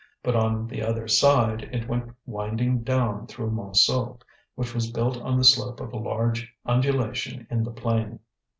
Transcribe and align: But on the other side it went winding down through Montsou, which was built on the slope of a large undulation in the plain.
But 0.23 0.35
on 0.35 0.65
the 0.65 0.81
other 0.81 1.07
side 1.07 1.69
it 1.71 1.87
went 1.87 2.11
winding 2.25 2.81
down 2.81 3.27
through 3.27 3.51
Montsou, 3.51 4.19
which 4.55 4.73
was 4.73 4.89
built 4.89 5.15
on 5.17 5.37
the 5.37 5.43
slope 5.43 5.79
of 5.79 5.93
a 5.93 5.97
large 5.97 6.51
undulation 6.65 7.45
in 7.51 7.63
the 7.63 7.69
plain. 7.69 8.19